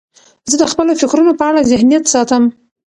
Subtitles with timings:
[0.49, 2.43] زه د خپلو فکرونو په اړه ذهنیت ساتم.